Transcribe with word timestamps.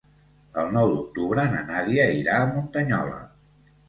El 0.59 0.69
nou 0.77 0.93
d'octubre 0.93 1.43
na 1.55 1.59
Nàdia 1.67 2.05
irà 2.21 2.39
a 2.39 2.47
Muntanyola. 2.55 3.21